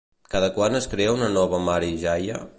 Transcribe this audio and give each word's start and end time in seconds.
Cada 0.35 0.47
quant 0.55 0.79
es 0.79 0.87
crea 0.95 1.13
una 1.19 1.31
nova 1.37 1.61
Mari 1.69 1.95
Jaia? 2.07 2.45